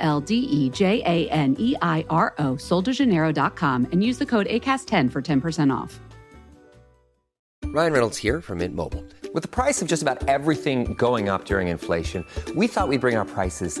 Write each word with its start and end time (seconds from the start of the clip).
L 0.00 0.20
D 0.20 0.34
E 0.34 0.68
J 0.70 1.02
A 1.06 1.28
N 1.30 1.54
E 1.58 1.76
I 1.80 2.04
R 2.10 2.34
O, 2.38 2.54
soldejaneiro.com, 2.54 3.86
and 3.92 4.02
use 4.02 4.18
the 4.18 4.26
code 4.26 4.46
ACAST10 4.46 5.12
for 5.12 5.22
10% 5.22 5.72
off. 5.72 6.00
Ryan 7.72 7.92
Reynolds 7.92 8.18
here 8.18 8.40
from 8.40 8.58
Mint 8.58 8.74
Mobile. 8.74 9.04
With 9.32 9.44
the 9.44 9.48
price 9.48 9.80
of 9.80 9.86
just 9.86 10.02
about 10.02 10.26
everything 10.28 10.94
going 10.94 11.28
up 11.28 11.44
during 11.44 11.68
inflation, 11.68 12.26
we 12.56 12.66
thought 12.66 12.88
we'd 12.88 13.00
bring 13.00 13.16
our 13.16 13.24
prices 13.24 13.80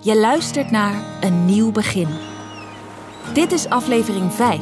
Je 0.00 0.16
luistert 0.16 0.70
naar 0.70 1.22
Een 1.24 1.44
Nieuw 1.44 1.70
Begin. 1.72 2.08
Dit 3.34 3.52
is 3.52 3.68
aflevering 3.68 4.32
5. 4.32 4.60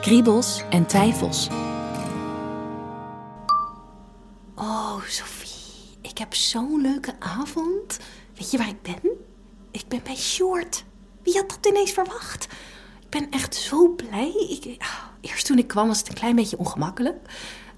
Kriebels 0.00 0.62
en 0.70 0.86
twijfels. 0.86 1.48
Oh, 4.54 5.02
Sophie, 5.02 5.98
ik 6.02 6.18
heb 6.18 6.34
zo'n 6.34 6.80
leuke 6.80 7.14
avond. 7.18 7.98
Weet 8.34 8.50
je 8.50 8.58
waar 8.58 8.68
ik 8.68 8.82
ben? 8.82 9.10
Ik 9.70 9.84
ben 9.88 10.00
bij 10.04 10.16
Short. 10.16 10.84
Wie 11.22 11.34
had 11.34 11.48
dat 11.48 11.66
ineens 11.66 11.92
verwacht? 11.92 12.44
Ik 13.00 13.10
ben 13.10 13.30
echt 13.30 13.54
zo 13.54 13.88
blij. 13.88 14.58
Ah, 14.78 15.04
eerst 15.20 15.46
toen 15.46 15.58
ik 15.58 15.68
kwam 15.68 15.88
was 15.88 15.98
het 15.98 16.08
een 16.08 16.14
klein 16.14 16.36
beetje 16.36 16.58
ongemakkelijk. 16.58 17.16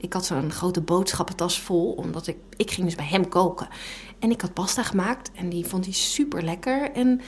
Ik 0.01 0.13
had 0.13 0.27
zo'n 0.27 0.53
grote 0.53 0.81
boodschappentas 0.81 1.61
vol, 1.61 1.93
omdat 1.93 2.27
ik, 2.27 2.37
ik 2.57 2.71
ging 2.71 2.87
dus 2.87 2.97
bij 2.97 3.07
hem 3.07 3.29
koken. 3.29 3.69
En 4.19 4.31
ik 4.31 4.41
had 4.41 4.55
pasta 4.55 4.83
gemaakt 4.83 5.31
en 5.33 5.49
die 5.49 5.67
vond 5.67 5.85
hij 5.85 5.95
super 5.95 6.43
lekker. 6.43 6.91
En 6.93 7.21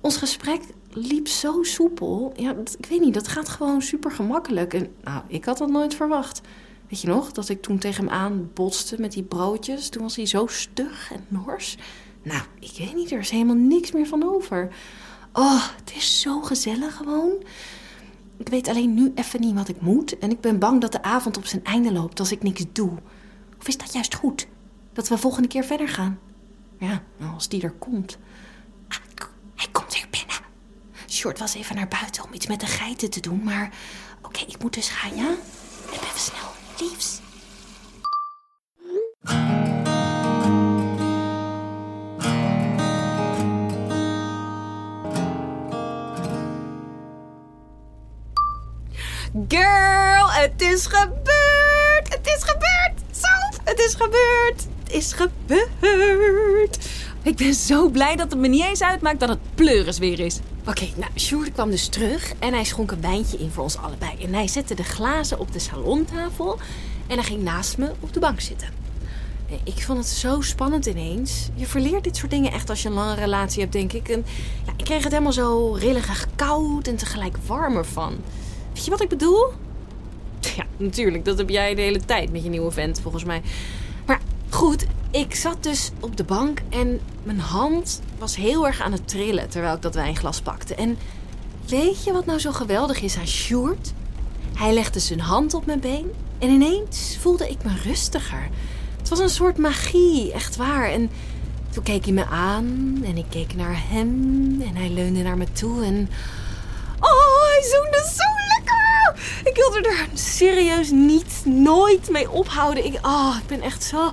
ons 0.00 0.16
gesprek 0.16 0.62
liep 0.90 1.28
zo 1.28 1.62
soepel. 1.62 2.32
Ja, 2.36 2.54
ik 2.78 2.86
weet 2.86 3.00
niet, 3.00 3.14
dat 3.14 3.28
gaat 3.28 3.48
gewoon 3.48 3.82
super 3.82 4.10
gemakkelijk. 4.10 4.74
En 4.74 4.94
nou, 5.02 5.22
ik 5.26 5.44
had 5.44 5.58
dat 5.58 5.70
nooit 5.70 5.94
verwacht. 5.94 6.40
Weet 6.88 7.00
je 7.00 7.08
nog, 7.08 7.32
dat 7.32 7.48
ik 7.48 7.62
toen 7.62 7.78
tegen 7.78 8.04
hem 8.04 8.14
aan 8.14 8.50
botste 8.54 8.96
met 9.00 9.12
die 9.12 9.22
broodjes. 9.22 9.88
Toen 9.88 10.02
was 10.02 10.16
hij 10.16 10.26
zo 10.26 10.46
stug 10.46 11.12
en 11.12 11.24
nors. 11.28 11.76
Nou, 12.22 12.42
ik 12.60 12.72
weet 12.78 12.94
niet, 12.94 13.10
er 13.10 13.18
is 13.18 13.30
helemaal 13.30 13.54
niks 13.54 13.92
meer 13.92 14.06
van 14.06 14.34
over. 14.34 14.68
Oh, 15.32 15.64
het 15.76 15.92
is 15.96 16.20
zo 16.20 16.40
gezellig 16.40 16.96
gewoon. 16.96 17.32
Ik 18.38 18.48
weet 18.48 18.68
alleen 18.68 18.94
nu 18.94 19.12
even 19.14 19.40
niet 19.40 19.54
wat 19.54 19.68
ik 19.68 19.80
moet. 19.80 20.18
En 20.18 20.30
ik 20.30 20.40
ben 20.40 20.58
bang 20.58 20.80
dat 20.80 20.92
de 20.92 21.02
avond 21.02 21.36
op 21.36 21.46
zijn 21.46 21.64
einde 21.64 21.92
loopt 21.92 22.20
als 22.20 22.32
ik 22.32 22.42
niks 22.42 22.64
doe. 22.72 22.90
Of 23.58 23.68
is 23.68 23.76
dat 23.76 23.92
juist 23.92 24.14
goed? 24.14 24.46
Dat 24.92 25.08
we 25.08 25.18
volgende 25.18 25.48
keer 25.48 25.64
verder 25.64 25.88
gaan? 25.88 26.18
Ja, 26.78 27.02
nou, 27.16 27.34
als 27.34 27.48
die 27.48 27.62
er 27.62 27.72
komt. 27.78 28.18
Ah, 28.88 28.98
hij 29.54 29.68
komt 29.72 29.94
weer 29.94 30.08
binnen. 30.10 30.36
Short 31.08 31.38
was 31.38 31.54
even 31.54 31.76
naar 31.76 31.88
buiten 31.88 32.24
om 32.24 32.32
iets 32.32 32.46
met 32.46 32.60
de 32.60 32.66
geiten 32.66 33.10
te 33.10 33.20
doen, 33.20 33.42
maar... 33.42 33.72
Oké, 34.22 34.40
ik 34.46 34.62
moet 34.62 34.74
dus 34.74 34.88
gaan, 34.88 35.16
ja? 35.16 35.34
Even 35.92 36.20
snel. 36.20 36.48
Liefs. 36.78 37.20
Het 50.40 50.62
is 50.62 50.86
gebeurd! 50.86 52.08
Het 52.08 52.26
is 52.26 52.42
gebeurd! 52.44 53.00
Zo, 53.10 53.60
het 53.64 53.78
is 53.78 53.94
gebeurd! 53.94 54.66
Het 54.84 54.92
is 54.92 55.12
gebeurd! 55.12 56.78
Ik 57.22 57.36
ben 57.36 57.54
zo 57.54 57.88
blij 57.88 58.16
dat 58.16 58.30
het 58.30 58.40
me 58.40 58.48
niet 58.48 58.64
eens 58.64 58.82
uitmaakt 58.82 59.20
dat 59.20 59.28
het 59.28 59.38
pleuris 59.54 59.98
weer 59.98 60.20
is. 60.20 60.38
Oké, 60.66 60.88
nou, 60.96 61.10
Sjoerd 61.16 61.52
kwam 61.52 61.70
dus 61.70 61.88
terug 61.88 62.32
en 62.38 62.52
hij 62.52 62.64
schonk 62.64 62.90
een 62.90 63.00
wijntje 63.00 63.38
in 63.38 63.50
voor 63.50 63.62
ons 63.62 63.76
allebei. 63.76 64.24
En 64.24 64.34
hij 64.34 64.48
zette 64.48 64.74
de 64.74 64.84
glazen 64.84 65.38
op 65.38 65.52
de 65.52 65.58
salontafel 65.58 66.58
en 67.06 67.14
hij 67.14 67.24
ging 67.24 67.42
naast 67.42 67.78
me 67.78 67.90
op 68.00 68.12
de 68.12 68.20
bank 68.20 68.40
zitten. 68.40 68.68
En 69.50 69.58
Ik 69.64 69.82
vond 69.82 69.98
het 69.98 70.08
zo 70.08 70.40
spannend 70.40 70.86
ineens. 70.86 71.48
Je 71.54 71.66
verleert 71.66 72.04
dit 72.04 72.16
soort 72.16 72.30
dingen 72.30 72.52
echt 72.52 72.70
als 72.70 72.82
je 72.82 72.88
een 72.88 72.94
lange 72.94 73.14
relatie 73.14 73.60
hebt, 73.60 73.72
denk 73.72 73.92
ik. 73.92 74.08
En 74.08 74.24
ja, 74.66 74.72
ik 74.76 74.84
kreeg 74.84 75.02
het 75.02 75.12
helemaal 75.12 75.32
zo 75.32 75.72
rillig 75.72 76.26
koud 76.36 76.86
en 76.86 76.96
tegelijk 76.96 77.36
warmer 77.46 77.84
van. 77.84 78.16
Weet 78.72 78.84
je 78.84 78.90
wat 78.90 79.02
ik 79.02 79.08
bedoel? 79.08 79.52
Ja, 80.58 80.66
natuurlijk. 80.76 81.24
Dat 81.24 81.38
heb 81.38 81.48
jij 81.48 81.74
de 81.74 81.82
hele 81.82 82.04
tijd 82.04 82.32
met 82.32 82.42
je 82.42 82.48
nieuwe 82.48 82.70
vent, 82.70 83.00
volgens 83.00 83.24
mij. 83.24 83.42
Maar 84.06 84.20
goed, 84.48 84.86
ik 85.10 85.34
zat 85.34 85.62
dus 85.62 85.90
op 86.00 86.16
de 86.16 86.24
bank 86.24 86.60
en 86.68 87.00
mijn 87.22 87.40
hand 87.40 88.00
was 88.18 88.36
heel 88.36 88.66
erg 88.66 88.80
aan 88.80 88.92
het 88.92 89.08
trillen 89.08 89.48
terwijl 89.48 89.74
ik 89.74 89.82
dat 89.82 89.94
wijnglas 89.94 90.40
pakte. 90.40 90.74
En 90.74 90.98
weet 91.66 92.04
je 92.04 92.12
wat 92.12 92.26
nou 92.26 92.38
zo 92.38 92.52
geweldig 92.52 93.00
is 93.00 93.16
aan 93.18 93.26
Sjoerd? 93.26 93.92
Hij 94.54 94.72
legde 94.72 94.98
zijn 94.98 95.20
hand 95.20 95.54
op 95.54 95.66
mijn 95.66 95.80
been 95.80 96.10
en 96.38 96.48
ineens 96.48 97.16
voelde 97.20 97.48
ik 97.48 97.64
me 97.64 97.70
rustiger. 97.84 98.48
Het 98.98 99.08
was 99.08 99.18
een 99.18 99.28
soort 99.28 99.58
magie, 99.58 100.32
echt 100.32 100.56
waar. 100.56 100.90
En 100.90 101.10
toen 101.70 101.82
keek 101.82 102.04
hij 102.04 102.14
me 102.14 102.26
aan 102.26 102.98
en 103.04 103.16
ik 103.16 103.26
keek 103.28 103.54
naar 103.54 103.82
hem 103.88 104.62
en 104.62 104.76
hij 104.76 104.88
leunde 104.88 105.22
naar 105.22 105.36
me 105.36 105.52
toe 105.52 105.84
en... 105.84 106.10
Oh, 107.00 107.42
hij 107.50 107.62
zoende 107.62 108.10
zo! 108.16 108.37
Ik 109.44 109.56
wilde 109.56 109.88
er 109.88 110.06
serieus 110.14 110.90
niet, 110.90 111.42
nooit 111.44 112.10
mee 112.10 112.30
ophouden. 112.30 112.84
Ik, 112.84 112.98
oh, 113.06 113.36
ik 113.40 113.46
ben 113.46 113.60
echt 113.60 113.82
zo... 113.82 114.12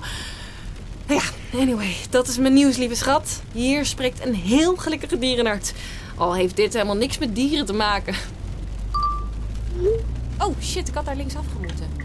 Ja, 1.06 1.20
anyway, 1.52 1.96
dat 2.10 2.28
is 2.28 2.38
mijn 2.38 2.54
nieuws, 2.54 2.76
lieve 2.76 2.94
schat. 2.94 3.42
Hier 3.52 3.86
spreekt 3.86 4.26
een 4.26 4.34
heel 4.34 4.76
gelukkige 4.76 5.18
dierenarts. 5.18 5.72
Al 6.16 6.34
heeft 6.34 6.56
dit 6.56 6.72
helemaal 6.72 6.96
niks 6.96 7.18
met 7.18 7.34
dieren 7.34 7.66
te 7.66 7.72
maken. 7.72 8.14
Oh, 10.38 10.56
shit, 10.62 10.88
ik 10.88 10.94
had 10.94 11.04
daar 11.04 11.16
links 11.16 11.36
afgemoeten. 11.36 12.04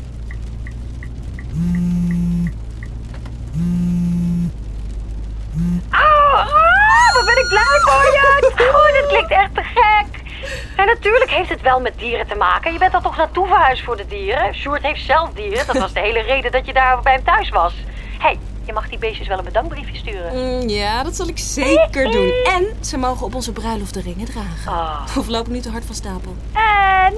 Oh, 5.92 6.48
wat 7.14 7.26
ben 7.26 7.38
ik 7.38 7.48
blij 7.48 7.80
voor 7.82 8.04
je. 8.04 8.20
Oh, 8.74 8.94
dit 8.94 9.08
klinkt 9.08 9.32
echt 9.32 9.54
te 9.54 9.62
gek. 9.64 10.11
En 10.82 10.88
natuurlijk 10.88 11.30
heeft 11.30 11.50
het 11.50 11.62
wel 11.62 11.80
met 11.80 11.98
dieren 11.98 12.28
te 12.28 12.36
maken. 12.36 12.74
Je 12.74 12.80
bent 12.80 12.94
er 12.94 13.02
toch 13.02 13.18
naartoe 13.18 13.48
verhuisd 13.48 13.84
voor 13.84 13.98
de 13.98 14.08
dieren? 14.08 14.56
Sjoerd 14.56 14.82
heeft 14.82 15.06
zelf 15.06 15.34
dieren. 15.34 15.66
Dat 15.68 15.78
was 15.78 15.94
de 15.94 16.00
hele 16.00 16.22
reden 16.22 16.52
dat 16.52 16.66
je 16.66 16.74
daar 16.74 17.02
bij 17.02 17.14
hem 17.14 17.24
thuis 17.24 17.50
was. 17.50 17.74
Hey, 18.20 18.40
je 18.66 18.74
mag 18.74 18.90
die 18.90 18.98
beestjes 18.98 19.28
wel 19.28 19.38
een 19.38 19.44
bedankbriefje 19.44 19.98
sturen. 19.98 20.60
Mm, 20.62 20.70
ja, 20.70 21.04
dat 21.04 21.16
zal 21.16 21.28
ik 21.28 21.38
zeker 21.38 22.12
doen. 22.12 22.32
En 22.46 22.66
ze 22.84 22.98
mogen 22.98 23.26
op 23.26 23.36
onze 23.36 23.52
bruiloft 23.52 23.94
de 23.94 24.02
ringen 24.02 24.26
dragen. 24.26 24.72
Oh. 24.72 25.18
Of 25.20 25.28
loop 25.28 25.46
ik 25.46 25.52
nu 25.52 25.60
te 25.60 25.70
hard 25.70 25.86
van 25.86 25.96
stapel? 25.96 26.36
Eh, 26.54 26.62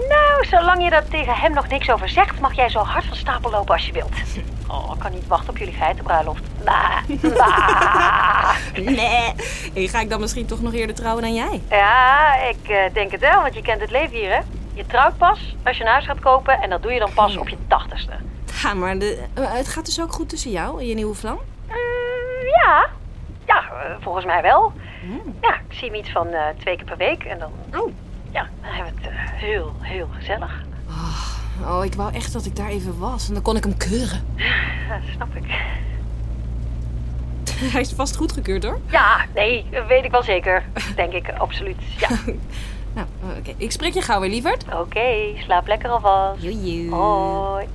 nou, 0.09 0.45
zolang 0.49 0.83
je 0.83 0.89
daar 0.89 1.07
tegen 1.07 1.33
hem 1.35 1.53
nog 1.53 1.67
niks 1.67 1.89
over 1.89 2.09
zegt... 2.09 2.39
mag 2.39 2.55
jij 2.55 2.69
zo 2.69 2.79
hard 2.79 3.05
van 3.05 3.17
stapel 3.17 3.51
lopen 3.51 3.73
als 3.73 3.85
je 3.85 3.91
wilt. 3.91 4.11
Oh, 4.67 4.91
ik 4.93 4.99
kan 4.99 5.11
niet 5.11 5.27
wachten 5.27 5.49
op 5.49 5.57
jullie 5.57 5.73
geitenbruiloft. 5.73 6.43
Nee. 8.73 9.33
Hey, 9.73 9.87
ga 9.87 9.99
ik 9.99 10.09
dan 10.09 10.19
misschien 10.19 10.45
toch 10.45 10.61
nog 10.61 10.73
eerder 10.73 10.95
trouwen 10.95 11.23
dan 11.23 11.33
jij? 11.33 11.61
Ja, 11.69 12.35
ik 12.35 12.69
eh, 12.69 12.93
denk 12.93 13.11
het 13.11 13.19
wel, 13.21 13.41
want 13.41 13.53
je 13.53 13.61
kent 13.61 13.81
het 13.81 13.91
leven 13.91 14.17
hier, 14.17 14.29
hè? 14.29 14.39
Je 14.73 14.85
trouwt 14.85 15.17
pas 15.17 15.55
als 15.63 15.77
je 15.77 15.83
een 15.83 15.89
huis 15.89 16.05
gaat 16.05 16.19
kopen... 16.19 16.61
en 16.61 16.69
dat 16.69 16.81
doe 16.81 16.91
je 16.93 16.99
dan 16.99 17.13
pas 17.13 17.37
op 17.37 17.49
je 17.49 17.57
tachtigste. 17.67 18.13
Ja, 18.63 18.73
maar 18.73 18.97
de, 18.99 19.23
eh, 19.33 19.53
het 19.53 19.67
gaat 19.67 19.85
dus 19.85 20.01
ook 20.01 20.13
goed 20.13 20.29
tussen 20.29 20.51
jou 20.51 20.79
en 20.79 20.87
je 20.87 20.93
nieuwe 20.93 21.15
vlam? 21.15 21.37
Eh, 21.67 21.75
ja. 22.51 22.89
Ja, 23.45 23.63
eh, 23.71 23.95
volgens 23.99 24.25
mij 24.25 24.41
wel. 24.41 24.73
Ja, 25.41 25.55
ik 25.69 25.75
zie 25.77 25.87
hem 25.89 25.99
iets 25.99 26.11
van 26.11 26.27
twee 26.57 26.75
keer 26.75 26.85
per 26.85 26.97
week 26.97 27.23
en 27.23 27.39
dan... 27.39 27.51
Oh. 27.81 27.91
Ja, 28.31 28.49
dan 28.61 28.71
hebben 28.71 28.93
we 29.01 29.09
het 29.09 29.31
heel, 29.35 29.73
heel 29.79 30.07
gezellig. 30.17 30.63
Oh, 31.61 31.85
ik 31.85 31.93
wou 31.93 32.13
echt 32.13 32.33
dat 32.33 32.45
ik 32.45 32.55
daar 32.55 32.69
even 32.69 32.99
was. 32.99 33.27
En 33.27 33.33
dan 33.33 33.43
kon 33.43 33.55
ik 33.55 33.63
hem 33.63 33.77
keuren. 33.77 34.25
Ja, 34.89 34.99
snap 35.15 35.35
ik. 35.35 35.45
Hij 37.73 37.81
is 37.81 37.93
vast 37.93 38.15
goedgekeurd 38.15 38.63
hoor. 38.63 38.79
Ja, 38.89 39.25
nee, 39.33 39.65
weet 39.87 40.03
ik 40.03 40.11
wel 40.11 40.23
zeker. 40.23 40.63
Denk 40.95 41.13
ik, 41.13 41.29
absoluut. 41.37 41.77
Ja. 41.97 42.09
Nou, 42.93 43.07
oké. 43.37 43.53
Ik 43.57 43.71
spreek 43.71 43.93
je 43.93 44.01
gauw 44.01 44.19
weer, 44.19 44.29
lieverd. 44.29 44.65
Oké, 44.73 45.35
slaap 45.35 45.67
lekker 45.67 45.89
alvast. 45.89 46.41
Joejoe. 46.41 46.95
Hoi. 46.95 47.67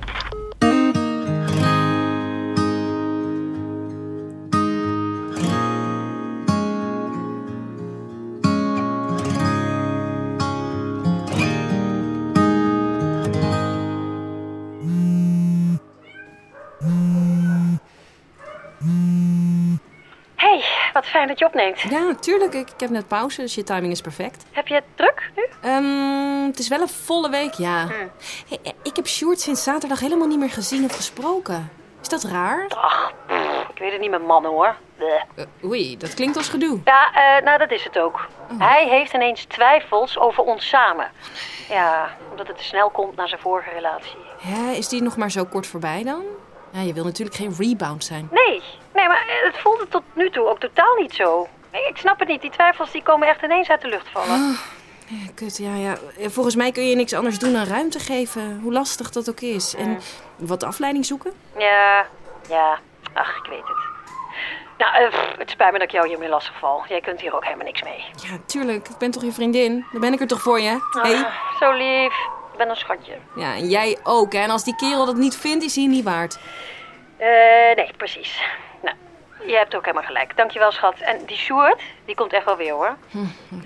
Wat 20.99 21.07
fijn 21.09 21.27
dat 21.27 21.39
je 21.39 21.45
opneemt. 21.45 21.79
Ja, 21.81 22.15
tuurlijk. 22.15 22.53
Ik, 22.53 22.69
ik 22.69 22.79
heb 22.79 22.89
net 22.89 23.07
pauze, 23.07 23.41
dus 23.41 23.55
je 23.55 23.63
timing 23.63 23.91
is 23.91 24.01
perfect. 24.01 24.45
Heb 24.51 24.67
je 24.67 24.73
het 24.73 24.83
druk 24.95 25.31
nu? 25.35 25.43
Ehm, 25.61 26.45
het 26.45 26.59
is 26.59 26.67
wel 26.67 26.81
een 26.81 26.89
volle 26.89 27.29
week, 27.29 27.53
ja. 27.53 27.87
Hey, 28.47 28.59
eh, 28.63 28.71
ik 28.83 28.95
heb 28.95 29.07
Sjoerd 29.07 29.39
sinds 29.39 29.63
zaterdag 29.63 29.99
helemaal 29.99 30.27
niet 30.27 30.39
meer 30.39 30.49
gezien 30.49 30.85
of 30.85 30.95
gesproken. 30.95 31.71
Is 32.01 32.09
dat 32.09 32.23
raar? 32.23 32.65
Ach, 32.67 33.13
pff, 33.27 33.69
ik 33.69 33.79
weet 33.79 33.91
het 33.91 34.01
niet 34.01 34.09
met 34.09 34.25
mannen 34.25 34.51
hoor. 34.51 34.75
Eh, 34.97 35.45
oei, 35.63 35.97
dat 35.97 36.13
klinkt 36.13 36.37
als 36.37 36.49
gedoe. 36.49 36.79
Ja, 36.85 37.11
eh, 37.13 37.43
nou 37.43 37.57
dat 37.57 37.71
is 37.71 37.83
het 37.83 37.99
ook. 37.99 38.27
Hij 38.57 38.87
heeft 38.87 39.13
ineens 39.13 39.45
twijfels 39.45 40.17
over 40.17 40.43
ons 40.43 40.67
samen. 40.67 41.11
Ja, 41.69 42.09
omdat 42.31 42.47
het 42.47 42.57
te 42.57 42.63
snel 42.63 42.89
komt 42.89 43.15
na 43.15 43.27
zijn 43.27 43.41
vorige 43.41 43.69
relatie. 43.69 44.17
Hè, 44.39 44.71
is 44.71 44.87
die 44.87 45.01
nog 45.01 45.17
maar 45.17 45.31
zo 45.31 45.45
kort 45.45 45.67
voorbij 45.67 46.03
dan? 46.03 46.23
Ja, 46.71 46.81
je 46.81 46.93
wil 46.93 47.03
natuurlijk 47.03 47.37
geen 47.37 47.53
rebound 47.57 48.03
zijn. 48.03 48.27
Nee, 48.31 48.61
nee, 48.93 49.07
maar 49.07 49.23
het 49.45 49.57
voelde 49.57 49.87
tot 49.87 50.03
nu 50.13 50.29
toe 50.29 50.47
ook 50.49 50.59
totaal 50.59 50.95
niet 50.95 51.13
zo. 51.13 51.47
Ik 51.71 51.97
snap 51.97 52.19
het 52.19 52.27
niet, 52.27 52.41
die 52.41 52.49
twijfels 52.51 52.91
die 52.91 53.03
komen 53.03 53.27
echt 53.27 53.41
ineens 53.43 53.69
uit 53.69 53.81
de 53.81 53.87
lucht 53.87 54.09
vallen. 54.09 54.57
Ja, 55.05 55.31
kut, 55.35 55.57
ja, 55.57 55.75
ja. 55.75 55.97
Eh, 56.19 56.29
Volgens 56.29 56.55
mij 56.55 56.71
kun 56.71 56.87
je 56.89 56.95
niks 56.95 57.13
anders 57.13 57.39
doen 57.39 57.53
dan 57.53 57.63
ruimte 57.65 57.99
geven. 57.99 58.59
Hoe 58.63 58.73
lastig 58.73 59.09
dat 59.09 59.29
ook 59.29 59.39
is. 59.39 59.75
En 59.75 59.99
wat 60.35 60.63
afleiding 60.63 61.05
zoeken? 61.05 61.31
Ja, 61.57 62.05
ja, 62.49 62.79
ach, 63.13 63.37
ik 63.37 63.45
weet 63.49 63.67
het. 63.67 63.77
Nou, 64.77 64.95
eh, 64.95 65.13
het 65.37 65.49
spijt 65.49 65.71
me 65.71 65.77
dat 65.79 65.87
ik 65.87 65.93
jou 65.93 66.07
hiermee 66.07 66.29
lastig 66.29 66.59
val. 66.59 66.83
Jij 66.87 67.01
kunt 67.01 67.21
hier 67.21 67.35
ook 67.35 67.43
helemaal 67.43 67.65
niks 67.65 67.83
mee. 67.83 68.05
Ja, 68.15 68.37
tuurlijk. 68.45 68.89
Ik 68.89 68.97
ben 68.97 69.11
toch 69.11 69.23
je 69.23 69.31
vriendin? 69.31 69.85
Dan 69.91 70.01
ben 70.01 70.13
ik 70.13 70.19
er 70.21 70.27
toch 70.27 70.41
voor 70.41 70.59
je? 70.59 70.79
Hey. 71.01 71.15
Ah, 71.15 71.33
zo 71.59 71.71
lief. 71.71 72.13
Ik 72.59 72.65
ben 72.65 72.73
een 72.73 72.81
schatje. 72.81 73.13
Ja, 73.35 73.55
en 73.55 73.69
jij 73.69 73.97
ook. 74.03 74.33
Hè? 74.33 74.39
En 74.39 74.49
als 74.49 74.63
die 74.63 74.75
kerel 74.75 75.05
dat 75.05 75.15
niet 75.15 75.35
vindt, 75.37 75.63
is 75.63 75.75
hij 75.75 75.85
niet 75.85 76.03
waard. 76.03 76.39
Eh, 77.17 77.27
nee, 77.75 77.91
precies. 77.97 78.41
Nou, 78.81 78.95
je 79.45 79.55
hebt 79.55 79.75
ook 79.75 79.85
helemaal 79.85 80.05
gelijk. 80.05 80.37
Dankjewel, 80.37 80.71
schat. 80.71 80.95
En 80.99 81.25
die 81.25 81.37
Sjoerd, 81.37 81.81
die 82.05 82.15
komt 82.15 82.33
echt 82.33 82.45
wel 82.45 82.55
weer, 82.57 82.71
hoor. 82.73 82.95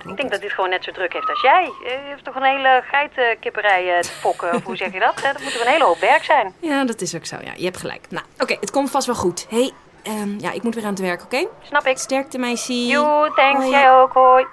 ik 0.05 0.17
denk 0.17 0.31
dat 0.31 0.41
dit 0.41 0.51
gewoon 0.51 0.69
net 0.69 0.83
zo 0.83 0.91
druk 0.91 1.13
heeft 1.13 1.29
als 1.29 1.41
jij. 1.41 1.63
Eh, 1.85 1.91
Je 1.91 1.97
heeft 2.09 2.23
toch 2.23 2.35
een 2.35 2.43
hele 2.43 2.83
geitenkipperij 2.85 3.93
eh, 3.95 3.99
te 3.99 4.09
fokken, 4.09 4.53
of 4.55 4.63
hoe 4.63 4.75
zeg 4.75 4.93
je 4.93 4.99
dat? 4.99 5.19
Dat 5.23 5.41
moet 5.43 5.61
een 5.61 5.67
hele 5.67 5.83
hoop 5.83 5.99
werk 5.99 6.23
zijn. 6.23 6.53
Ja, 6.59 6.83
dat 6.85 7.01
is 7.01 7.15
ook 7.15 7.25
zo. 7.25 7.35
Ja, 7.43 7.51
je 7.55 7.65
hebt 7.65 7.77
gelijk. 7.77 8.05
Nou, 8.09 8.25
oké. 8.39 8.57
het 8.59 8.71
komt 8.71 8.91
vast 8.91 9.05
wel 9.05 9.15
goed. 9.15 9.45
hey, 9.49 9.71
ehm, 10.03 10.39
ja, 10.39 10.51
ik 10.51 10.63
moet 10.63 10.75
weer 10.75 10.83
aan 10.83 10.89
het 10.89 10.99
werk, 10.99 11.23
oké? 11.23 11.47
Snap 11.61 11.85
ik. 11.85 11.97
Sterkte, 11.97 12.37
meisje. 12.37 12.85
Joe, 12.85 13.31
thanks. 13.35 13.59
Hoi. 13.63 13.69
Jij 13.69 13.91
ook, 13.91 14.13
hoi. 14.13 14.45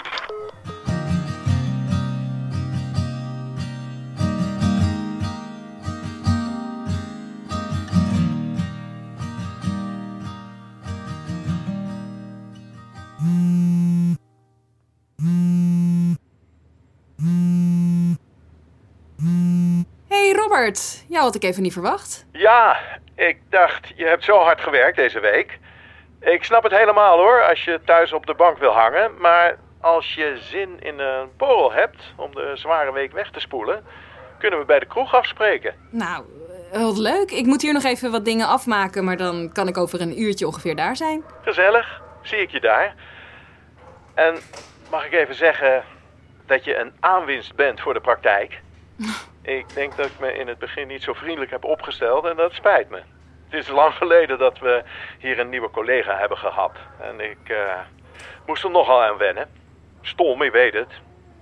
Robert. 20.50 21.04
Jou 21.08 21.22
had 21.22 21.34
ik 21.34 21.42
even 21.42 21.62
niet 21.62 21.72
verwacht. 21.72 22.26
Ja, 22.32 22.76
ik 23.14 23.38
dacht, 23.50 23.92
je 23.96 24.04
hebt 24.04 24.24
zo 24.24 24.38
hard 24.38 24.60
gewerkt 24.60 24.96
deze 24.96 25.20
week. 25.20 25.58
Ik 26.20 26.44
snap 26.44 26.62
het 26.62 26.72
helemaal 26.72 27.18
hoor, 27.18 27.42
als 27.48 27.64
je 27.64 27.80
thuis 27.84 28.12
op 28.12 28.26
de 28.26 28.34
bank 28.34 28.58
wil 28.58 28.72
hangen. 28.72 29.10
Maar 29.20 29.58
als 29.80 30.14
je 30.14 30.38
zin 30.40 30.80
in 30.80 30.98
een 30.98 31.28
borrel 31.36 31.72
hebt 31.72 32.02
om 32.16 32.34
de 32.34 32.52
zware 32.54 32.92
week 32.92 33.12
weg 33.12 33.30
te 33.30 33.40
spoelen, 33.40 33.84
kunnen 34.38 34.58
we 34.58 34.64
bij 34.64 34.78
de 34.78 34.86
kroeg 34.86 35.14
afspreken. 35.14 35.74
Nou, 35.90 36.24
wat 36.72 36.98
leuk. 36.98 37.30
Ik 37.30 37.46
moet 37.46 37.62
hier 37.62 37.72
nog 37.72 37.84
even 37.84 38.10
wat 38.10 38.24
dingen 38.24 38.46
afmaken, 38.46 39.04
maar 39.04 39.16
dan 39.16 39.50
kan 39.52 39.68
ik 39.68 39.76
over 39.76 40.00
een 40.00 40.20
uurtje 40.20 40.46
ongeveer 40.46 40.76
daar 40.76 40.96
zijn. 40.96 41.24
Gezellig, 41.42 42.02
zie 42.22 42.38
ik 42.38 42.50
je 42.50 42.60
daar. 42.60 42.94
En 44.14 44.38
mag 44.90 45.06
ik 45.06 45.12
even 45.12 45.34
zeggen 45.34 45.84
dat 46.46 46.64
je 46.64 46.76
een 46.76 46.92
aanwinst 47.00 47.54
bent 47.54 47.80
voor 47.80 47.94
de 47.94 48.00
praktijk? 48.00 48.60
Ik 49.42 49.74
denk 49.74 49.96
dat 49.96 50.06
ik 50.06 50.18
me 50.20 50.32
in 50.32 50.48
het 50.48 50.58
begin 50.58 50.86
niet 50.86 51.02
zo 51.02 51.12
vriendelijk 51.12 51.50
heb 51.50 51.64
opgesteld 51.64 52.24
en 52.24 52.36
dat 52.36 52.52
spijt 52.52 52.90
me. 52.90 53.02
Het 53.48 53.60
is 53.60 53.68
lang 53.68 53.94
geleden 53.94 54.38
dat 54.38 54.58
we 54.58 54.82
hier 55.18 55.38
een 55.38 55.48
nieuwe 55.48 55.70
collega 55.70 56.16
hebben 56.18 56.38
gehad. 56.38 56.72
En 57.00 57.20
ik 57.20 57.48
eh, 57.48 57.78
moest 58.46 58.64
er 58.64 58.70
nogal 58.70 59.02
aan 59.02 59.16
wennen. 59.16 59.48
Stom, 60.00 60.42
ik 60.42 60.52
weet 60.52 60.72
het. 60.72 60.92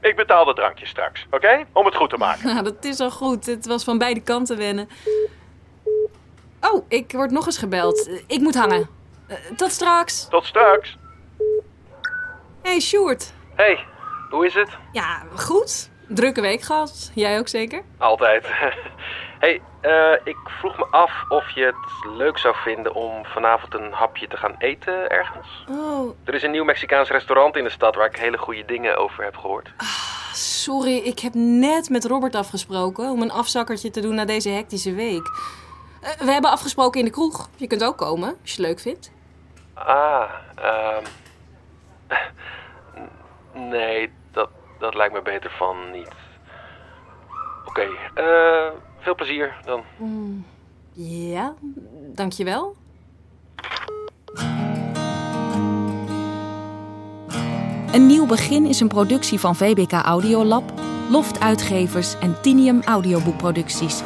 Ik 0.01 0.17
betaal 0.17 0.45
de 0.45 0.55
drankje 0.55 0.87
straks, 0.87 1.27
oké? 1.31 1.65
Om 1.73 1.85
het 1.85 1.95
goed 1.97 2.11
te 2.11 2.17
maken. 2.17 2.47
Nou, 2.47 2.63
dat 2.71 2.85
is 2.85 3.01
al 3.01 3.11
goed. 3.11 3.47
Het 3.47 3.67
was 3.67 3.85
van 3.85 3.99
beide 3.99 4.21
kanten 4.21 4.57
wennen. 4.57 4.89
Oh, 6.61 6.85
ik 6.89 7.13
word 7.13 7.31
nog 7.31 7.47
eens 7.47 7.59
gebeld. 7.59 8.23
Ik 8.27 8.41
moet 8.41 8.55
hangen. 8.55 8.89
Eh, 9.27 9.37
tot 9.57 9.71
straks. 9.71 10.29
Tot 10.29 10.45
straks. 10.45 10.97
Hey, 12.63 12.81
Sjoerd. 12.81 13.33
Hey, 13.55 13.85
hoe 14.31 14.47
is 14.47 14.55
het? 14.55 14.69
Ja, 14.93 15.23
goed. 15.35 15.91
Drukke 16.09 16.41
week 16.41 16.63
gehad. 16.63 17.11
Jij 17.15 17.39
ook 17.39 17.49
zeker? 17.49 17.83
Altijd. 17.99 18.47
hey, 19.45 19.61
eh, 19.81 20.13
ik 20.25 20.37
vroeg 20.45 20.79
me 20.79 20.87
af 20.91 21.13
of 21.29 21.51
je 21.51 21.65
het 21.65 22.15
leuk 22.17 22.39
zou 22.39 22.55
vinden 22.57 22.95
om 22.95 23.25
vanavond 23.25 23.75
een 23.75 23.93
hapje 23.93 24.29
te 24.29 24.37
gaan 24.37 24.55
eten 24.59 25.09
ergens. 25.11 25.65
Oh, 25.71 26.17
Er 26.25 26.35
is 26.35 26.43
een 26.43 26.51
nieuw 26.51 26.65
Mexicaans 26.65 27.11
restaurant 27.11 27.57
in 27.57 27.65
de 27.65 27.71
stad 27.71 27.95
waar 27.95 28.07
ik 28.07 28.17
hele 28.17 28.39
goede 28.39 28.65
dingen 28.65 28.97
over 28.97 29.25
heb 29.25 29.37
gehoord. 29.37 29.73
sorry. 30.33 30.97
Ik 30.97 31.19
heb 31.19 31.35
net 31.35 31.89
met 31.91 32.05
Robert 32.05 32.35
afgesproken 32.35 33.11
om 33.11 33.23
een 33.23 33.31
afzakkertje 33.33 33.91
te 33.91 34.01
doen 34.01 34.15
na 34.15 34.25
deze 34.25 34.49
hectische 34.49 34.95
week. 34.95 35.27
Eh, 36.03 36.11
we 36.11 36.33
hebben 36.33 36.51
afgesproken 36.51 36.99
in 37.01 37.07
de 37.07 37.13
kroeg. 37.13 37.49
Je 37.57 37.67
kunt 37.67 37.85
ook 37.85 37.97
komen, 37.97 38.29
als 38.29 38.53
je 38.55 38.57
het 38.57 38.67
leuk 38.67 38.81
vindt. 38.81 39.11
Ah, 39.75 40.31
ehm. 40.55 41.05
nee, 43.71 44.13
dat, 44.79 44.95
lijkt 44.95 45.15
me 45.15 45.23
beter 45.23 45.51
van 45.51 45.91
niet. 45.93 46.15
Oké, 47.65 47.89
eh, 48.15 48.71
veel 48.99 49.15
plezier 49.15 49.55
dan. 49.65 49.85
Ja, 50.93 51.55
dankjewel. 52.15 52.77
Een 57.93 58.07
nieuw 58.07 58.27
begin 58.27 58.67
is 58.67 58.81
een 58.81 58.89
productie 58.89 59.41
van 59.41 59.57
VBK 59.57 59.93
Audiolab, 59.93 60.73
Loft 61.11 61.41
Uitgevers 61.41 62.19
en 62.19 62.41
Tinium 62.41 62.83
Audioboekproducties. 62.83 64.03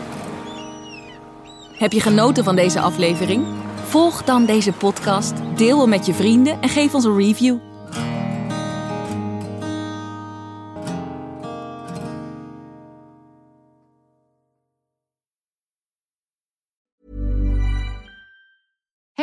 Heb 1.72 1.92
je 1.92 2.00
genoten 2.00 2.44
van 2.44 2.56
deze 2.56 2.80
aflevering? 2.80 3.44
Volg 3.82 4.24
dan 4.24 4.44
deze 4.44 4.72
podcast, 4.72 5.34
deel 5.56 5.80
hem 5.80 5.88
met 5.88 6.06
je 6.06 6.14
vrienden 6.14 6.60
en 6.60 6.68
geef 6.68 6.94
ons 6.94 7.04
een 7.04 7.16
review. 7.16 7.71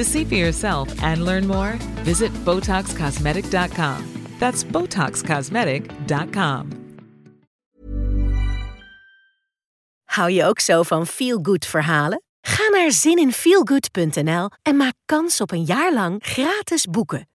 To 0.00 0.06
see 0.06 0.24
for 0.24 0.34
yourself 0.34 1.02
and 1.02 1.24
learn 1.24 1.46
more, 1.46 1.72
visit 2.04 2.32
BotoxCosmetic.com. 2.44 4.04
That's 4.38 4.64
BotoxCosmetic.com. 4.64 6.68
Hou 10.04 10.30
je 10.30 10.44
ook 10.44 10.60
zo 10.60 10.82
van 10.82 11.06
feel-good 11.06 11.66
verhalen? 11.66 12.22
Ga 12.40 12.68
naar 12.68 12.92
zininfeelgood.nl 12.92 14.50
en 14.62 14.76
maak 14.76 14.94
kans 15.04 15.40
op 15.40 15.50
een 15.50 15.64
jaar 15.64 15.92
lang 15.92 16.24
gratis 16.24 16.86
boeken. 16.86 17.29